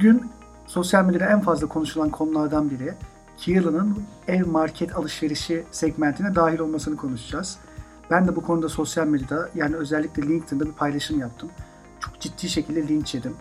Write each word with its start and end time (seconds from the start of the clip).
Bugün 0.00 0.30
sosyal 0.66 1.04
medyada 1.04 1.24
en 1.24 1.40
fazla 1.40 1.66
konuşulan 1.66 2.10
konulardan 2.10 2.70
biri 2.70 2.94
Keelan'ın 3.36 4.02
ev 4.28 4.46
market 4.46 4.96
alışverişi 4.96 5.64
segmentine 5.70 6.34
dahil 6.34 6.58
olmasını 6.58 6.96
konuşacağız. 6.96 7.58
Ben 8.10 8.28
de 8.28 8.36
bu 8.36 8.42
konuda 8.42 8.68
sosyal 8.68 9.06
medyada 9.06 9.48
yani 9.54 9.76
özellikle 9.76 10.22
LinkedIn'da 10.22 10.66
bir 10.66 10.72
paylaşım 10.72 11.20
yaptım. 11.20 11.50
Çok 12.00 12.20
ciddi 12.20 12.48
şekilde 12.48 12.88
linç 12.88 13.14
yedim 13.14 13.36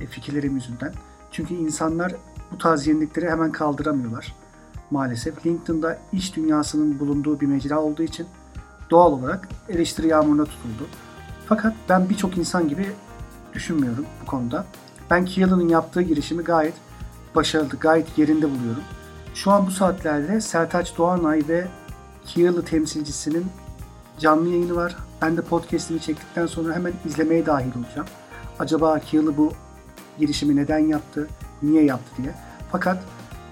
e, 0.00 0.06
fikirlerim 0.06 0.54
yüzünden. 0.54 0.92
Çünkü 1.32 1.54
insanlar 1.54 2.14
bu 2.52 2.58
tarz 2.58 2.86
yenilikleri 2.86 3.30
hemen 3.30 3.52
kaldıramıyorlar 3.52 4.34
maalesef. 4.90 5.46
LinkedIn'da 5.46 5.98
iş 6.12 6.36
dünyasının 6.36 7.00
bulunduğu 7.00 7.40
bir 7.40 7.46
mecra 7.46 7.80
olduğu 7.80 8.02
için 8.02 8.26
doğal 8.90 9.12
olarak 9.12 9.48
eleştiri 9.68 10.06
yağmuruna 10.06 10.44
tutuldu. 10.44 10.88
Fakat 11.46 11.74
ben 11.88 12.10
birçok 12.10 12.38
insan 12.38 12.68
gibi 12.68 12.86
düşünmüyorum 13.54 14.06
bu 14.22 14.26
konuda. 14.26 14.66
Ben 15.12 15.24
Keelan'ın 15.24 15.68
yaptığı 15.68 16.02
girişimi 16.02 16.42
gayet 16.42 16.74
başarılı, 17.34 17.76
gayet 17.80 18.18
yerinde 18.18 18.50
buluyorum. 18.50 18.82
Şu 19.34 19.50
an 19.50 19.66
bu 19.66 19.70
saatlerde 19.70 20.40
Sertaç 20.40 20.98
Doğanay 20.98 21.42
ve 21.48 21.66
Keelan 22.26 22.62
temsilcisinin 22.62 23.46
canlı 24.18 24.48
yayını 24.48 24.76
var. 24.76 24.96
Ben 25.22 25.36
de 25.36 25.42
podcast'ini 25.42 26.00
çektikten 26.00 26.46
sonra 26.46 26.74
hemen 26.74 26.92
izlemeye 27.06 27.46
dahil 27.46 27.70
olacağım. 27.78 28.08
Acaba 28.58 28.98
Keelan 28.98 29.36
bu 29.36 29.52
girişimi 30.18 30.56
neden 30.56 30.78
yaptı, 30.78 31.28
niye 31.62 31.84
yaptı 31.84 32.22
diye. 32.22 32.34
Fakat 32.72 33.02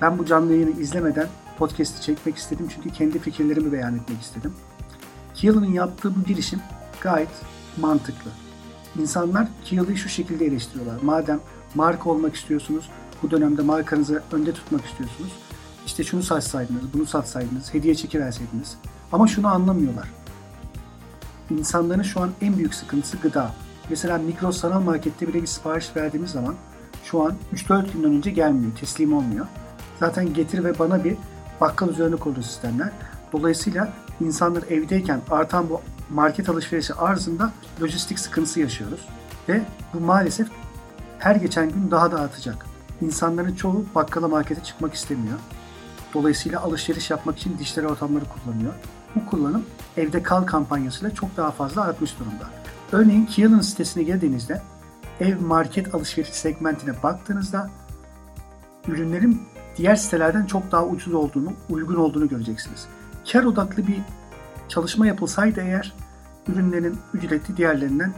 ben 0.00 0.18
bu 0.18 0.26
canlı 0.26 0.52
yayını 0.52 0.80
izlemeden 0.80 1.26
podcast'i 1.58 2.02
çekmek 2.02 2.36
istedim 2.36 2.68
çünkü 2.74 2.90
kendi 2.90 3.18
fikirlerimi 3.18 3.72
beyan 3.72 3.96
etmek 3.96 4.20
istedim. 4.20 4.54
Keelan'ın 5.34 5.72
yaptığı 5.72 6.16
bu 6.16 6.24
girişim 6.24 6.60
gayet 7.00 7.30
mantıklı. 7.80 8.30
İnsanlar 8.98 9.48
Keel'ı 9.64 9.96
şu 9.96 10.08
şekilde 10.08 10.46
eleştiriyorlar. 10.46 11.02
Madem 11.02 11.40
marka 11.74 12.10
olmak 12.10 12.34
istiyorsunuz, 12.34 12.90
bu 13.22 13.30
dönemde 13.30 13.62
markanızı 13.62 14.22
önde 14.32 14.52
tutmak 14.52 14.84
istiyorsunuz. 14.84 15.32
İşte 15.86 16.04
şunu 16.04 16.22
satsaydınız, 16.22 16.82
bunu 16.94 17.06
satsaydınız, 17.06 17.74
hediye 17.74 17.94
çekiverseydiniz. 17.94 18.76
Ama 19.12 19.26
şunu 19.26 19.48
anlamıyorlar. 19.48 20.08
İnsanların 21.50 22.02
şu 22.02 22.20
an 22.20 22.30
en 22.40 22.56
büyük 22.56 22.74
sıkıntısı 22.74 23.16
gıda. 23.16 23.54
Mesela 23.90 24.18
Migros 24.18 24.60
sanal 24.60 24.80
markette 24.80 25.28
bile 25.28 25.42
bir 25.42 25.46
sipariş 25.46 25.96
verdiğimiz 25.96 26.30
zaman 26.30 26.54
şu 27.04 27.22
an 27.22 27.34
3-4 27.54 27.92
günden 27.92 28.10
önce 28.10 28.30
gelmiyor, 28.30 28.72
teslim 28.80 29.12
olmuyor. 29.12 29.46
Zaten 30.00 30.34
getir 30.34 30.64
ve 30.64 30.78
bana 30.78 31.04
bir 31.04 31.16
bakkal 31.60 31.88
üzerine 31.88 32.16
kurulu 32.16 32.42
sistemler. 32.42 32.92
Dolayısıyla 33.32 33.92
insanlar 34.20 34.62
evdeyken 34.62 35.20
artan 35.30 35.70
bu 35.70 35.80
market 36.10 36.48
alışverişi 36.48 36.94
arzında 36.94 37.52
lojistik 37.82 38.18
sıkıntısı 38.18 38.60
yaşıyoruz. 38.60 39.08
Ve 39.48 39.62
bu 39.94 40.00
maalesef 40.00 40.48
her 41.18 41.36
geçen 41.36 41.70
gün 41.70 41.90
daha 41.90 42.12
da 42.12 42.20
artacak. 42.20 42.66
İnsanların 43.00 43.54
çoğu 43.54 43.84
bakkala 43.94 44.28
markete 44.28 44.62
çıkmak 44.62 44.94
istemiyor. 44.94 45.38
Dolayısıyla 46.14 46.60
alışveriş 46.60 47.10
yapmak 47.10 47.38
için 47.38 47.58
dijital 47.58 47.84
ortamları 47.84 48.24
kullanıyor. 48.24 48.72
Bu 49.14 49.26
kullanım 49.26 49.66
evde 49.96 50.22
kal 50.22 50.42
kampanyasıyla 50.42 51.14
çok 51.14 51.36
daha 51.36 51.50
fazla 51.50 51.82
artmış 51.82 52.18
durumda. 52.18 52.44
Örneğin 52.92 53.26
Keelan 53.26 53.60
sitesine 53.60 54.02
girdiğinizde 54.02 54.62
ev 55.20 55.40
market 55.40 55.94
alışveriş 55.94 56.30
segmentine 56.30 57.02
baktığınızda 57.02 57.70
ürünlerin 58.88 59.42
diğer 59.76 59.96
sitelerden 59.96 60.46
çok 60.46 60.72
daha 60.72 60.86
ucuz 60.86 61.14
olduğunu, 61.14 61.52
uygun 61.70 61.96
olduğunu 61.96 62.28
göreceksiniz. 62.28 62.86
Kar 63.32 63.44
odaklı 63.44 63.86
bir 63.86 64.00
çalışma 64.70 65.06
yapılsaydı 65.06 65.60
eğer 65.60 65.92
ürünlerin 66.48 66.98
ücreti 67.14 67.56
diğerlerinden 67.56 68.12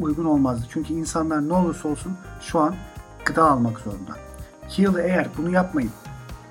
uygun 0.00 0.24
olmazdı. 0.24 0.66
Çünkü 0.72 0.94
insanlar 0.94 1.48
ne 1.48 1.52
olursa 1.52 1.88
olsun 1.88 2.12
şu 2.40 2.58
an 2.58 2.74
gıda 3.24 3.44
almak 3.44 3.78
zorunda. 3.78 4.16
Kiyalı 4.68 5.02
eğer 5.02 5.28
bunu 5.38 5.50
yapmayıp 5.50 5.92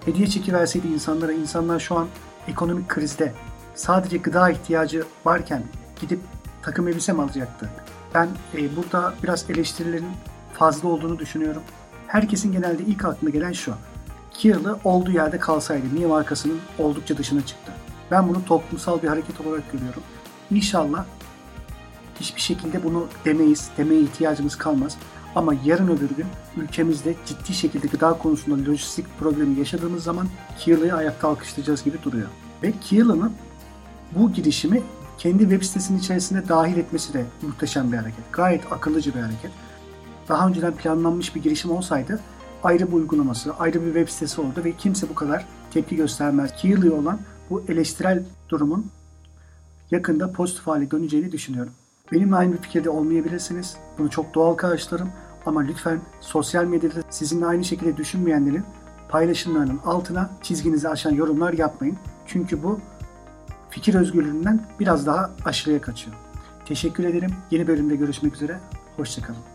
hediye 0.06 0.28
çekiverseydi 0.28 0.88
insanlara, 0.88 1.32
insanlar 1.32 1.80
şu 1.80 1.96
an 1.96 2.08
ekonomik 2.48 2.90
krizde 2.90 3.34
sadece 3.76 4.18
gıda 4.18 4.50
ihtiyacı 4.50 5.04
varken 5.26 5.64
gidip 6.02 6.20
takım 6.62 6.88
elbise 6.88 7.14
mi 7.14 7.22
alacaktı? 7.22 7.70
Ben 8.14 8.30
e, 8.58 8.76
burada 8.76 9.14
biraz 9.24 9.50
eleştirilerin 9.50 10.12
fazla 10.54 10.90
olduğunu 10.90 11.20
düşünüyorum. 11.20 11.62
Herkesin 12.08 12.52
genelde 12.52 12.84
ilk 12.84 13.06
aklına 13.06 13.30
gelen 13.30 13.52
şu. 13.52 13.74
Kiyalı 14.32 14.80
olduğu 14.84 15.12
yerde 15.12 15.40
kalsaydı 15.40 15.86
niye 15.94 16.08
markasının 16.08 16.60
oldukça 16.80 17.18
dışına 17.18 17.46
çıktı? 17.46 17.75
Ben 18.12 18.30
bunu 18.30 18.46
toplumsal 18.46 19.02
bir 19.02 19.08
hareket 19.08 19.42
olarak 19.42 19.72
görüyorum. 19.72 20.04
İnşallah 20.52 21.06
hiçbir 22.20 22.42
şekilde 22.42 22.84
bunu 22.84 23.08
demeyiz, 23.26 23.70
demeye 23.78 24.02
ihtiyacımız 24.02 24.56
kalmaz. 24.56 24.98
Ama 25.36 25.54
yarın 25.66 25.88
öbür 25.88 26.10
gün 26.10 26.26
ülkemizde 26.58 27.16
ciddi 27.26 27.54
şekilde 27.54 27.88
gıda 27.88 28.14
konusunda 28.14 28.72
lojistik 28.72 29.06
problemi 29.20 29.60
yaşadığımız 29.60 30.04
zaman 30.04 30.28
Keela'yı 30.60 30.96
ayakta 30.96 31.28
alkışlayacağız 31.28 31.84
gibi 31.84 32.04
duruyor. 32.04 32.28
Ve 32.64 32.74
Keela'nın 32.82 33.34
bu 34.12 34.32
girişimi 34.32 34.82
kendi 35.18 35.40
web 35.40 35.64
sitesinin 35.64 36.00
içerisine 36.00 36.50
dahil 36.50 36.78
etmesi 36.78 37.14
de 37.14 37.26
muhteşem 37.42 37.92
bir 37.92 37.98
hareket. 37.98 38.32
Gayet 38.32 38.72
akıllıcı 38.72 39.16
bir 39.16 39.20
hareket. 39.20 39.52
Daha 40.30 40.48
önceden 40.48 40.76
planlanmış 40.76 41.36
bir 41.36 41.44
girişim 41.44 41.72
olsaydı 41.72 42.20
ayrı 42.64 42.88
bir 42.88 42.94
uygulaması, 42.94 43.54
ayrı 43.54 43.82
bir 43.82 43.94
web 43.94 44.10
sitesi 44.10 44.42
oldu 44.42 44.62
ve 44.64 44.72
kimse 44.72 45.10
bu 45.10 45.16
kadar 45.16 45.46
tepki 45.74 45.96
göstermez. 45.96 46.52
Keela'ya 46.58 46.94
olan 46.94 47.20
bu 47.50 47.64
eleştirel 47.68 48.24
durumun 48.50 48.92
yakında 49.92 50.32
pozitif 50.32 50.68
hale 50.68 50.92
döneceğini 50.92 51.32
düşünüyorum. 51.32 51.74
Benimle 52.12 52.36
aynı 52.36 52.58
fikirde 52.58 52.90
olmayabilirsiniz. 52.90 53.78
Bunu 53.98 54.10
çok 54.10 54.34
doğal 54.34 54.54
karşılarım. 54.54 55.10
Ama 55.46 55.62
lütfen 55.62 56.00
sosyal 56.22 56.66
medyada 56.66 57.00
sizinle 57.10 57.46
aynı 57.46 57.64
şekilde 57.64 57.98
düşünmeyenlerin 57.98 58.64
paylaşımlarının 59.10 59.80
altına 59.86 60.30
çizginizi 60.42 60.90
aşan 60.90 61.12
yorumlar 61.12 61.54
yapmayın. 61.54 61.98
Çünkü 62.26 62.64
bu 62.64 62.80
fikir 63.70 63.96
özgürlüğünden 63.96 64.66
biraz 64.80 65.06
daha 65.06 65.32
aşırıya 65.46 65.82
kaçıyor. 65.82 66.16
Teşekkür 66.66 67.04
ederim. 67.04 67.32
Yeni 67.52 67.68
bölümde 67.68 67.96
görüşmek 67.96 68.36
üzere. 68.36 68.60
Hoşçakalın. 68.98 69.55